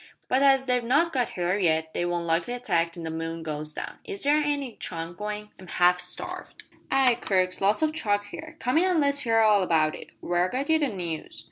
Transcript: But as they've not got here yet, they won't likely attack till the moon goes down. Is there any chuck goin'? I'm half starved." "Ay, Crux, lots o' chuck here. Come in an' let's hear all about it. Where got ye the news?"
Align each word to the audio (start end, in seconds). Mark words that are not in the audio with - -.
But 0.27 0.41
as 0.41 0.65
they've 0.65 0.83
not 0.83 1.13
got 1.13 1.29
here 1.37 1.59
yet, 1.59 1.93
they 1.93 2.05
won't 2.05 2.25
likely 2.25 2.55
attack 2.55 2.91
till 2.91 3.03
the 3.03 3.11
moon 3.11 3.43
goes 3.43 3.71
down. 3.73 3.99
Is 4.03 4.23
there 4.23 4.35
any 4.37 4.75
chuck 4.79 5.15
goin'? 5.15 5.49
I'm 5.59 5.67
half 5.67 5.99
starved." 5.99 6.63
"Ay, 6.89 7.13
Crux, 7.21 7.61
lots 7.61 7.83
o' 7.83 7.91
chuck 7.91 8.25
here. 8.25 8.55
Come 8.57 8.79
in 8.79 8.85
an' 8.85 8.99
let's 8.99 9.19
hear 9.19 9.41
all 9.41 9.61
about 9.61 9.93
it. 9.93 10.07
Where 10.19 10.49
got 10.49 10.71
ye 10.71 10.79
the 10.79 10.87
news?" 10.87 11.39